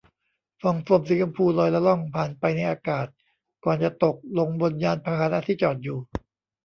[0.61, 3.07] ฟองโฟมสีชมพูล่อยละล่องผ่านไปในอากาศ
[3.63, 5.99] ก่อนจะตกลงบนยานพาหนะที่จอดอยู่